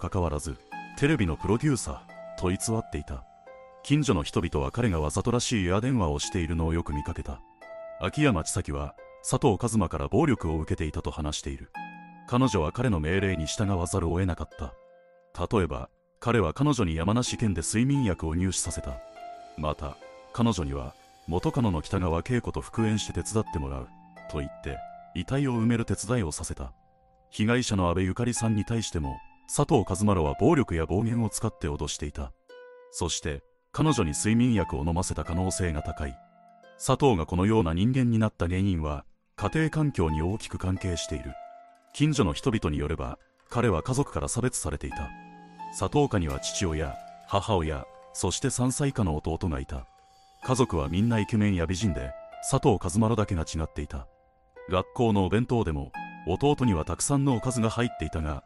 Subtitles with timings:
[0.00, 0.56] かかわらず
[0.96, 3.24] テレビのプロデューサーと偽っていた。
[3.82, 7.40] 近所の人々は彼がわざとらしいエア電話をしているのをよく見かけた。
[8.00, 11.70] 秋山千咲は佐藤一馬から暴力を受けていたと話している。
[12.28, 14.74] 彼女は彼の命令に従わざるを得なかった。
[15.56, 15.88] 例えば
[16.18, 18.98] 彼は彼女に山梨県で睡眠薬を入手させた。
[19.56, 19.96] また
[20.32, 20.94] 彼女には
[21.26, 23.88] 元カノの北川景子と復縁して手伝ってもらう。
[24.30, 24.78] と言って
[25.14, 26.72] 遺体を埋める手伝いをさせた。
[27.30, 29.16] 被害者の安倍ゆかりさんに対しても
[29.52, 32.30] 佐藤和丸は暴力や暴言を使って脅していた。
[32.92, 36.16] そして彼女に睡眠薬を飲ませた可能性が高い。
[36.76, 41.32] 佐藤がこのような人間になった原因は家庭環境に大きく関係している。
[41.92, 43.18] 近所の人々によれば
[43.48, 45.10] 彼は家族から差別されていた。
[45.76, 46.94] 佐藤家には父親
[47.26, 49.84] 母親そして3歳以下の弟がいた。
[50.44, 52.12] 家族はみんなイケメンや美人で
[52.48, 54.06] 佐藤和丸だけが違っていた。
[54.68, 55.90] 学校のお弁当でも
[56.28, 58.44] 弟にはたくさんのおかずが入っていたが